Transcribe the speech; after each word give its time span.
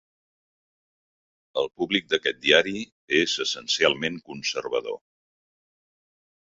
El 1.63 1.69
públic 1.81 2.09
d'aquest 2.13 2.41
diari 2.47 2.73
és 3.21 3.39
essencialment 3.47 4.21
conservador. 4.33 5.03